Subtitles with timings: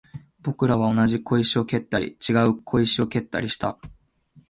[0.41, 3.77] 僕らは同じ小石を蹴ったり、違う小石を蹴ったりした